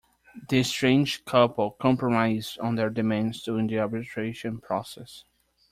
[0.49, 5.25] The estranged couple compromised on their demands during the arbitration process.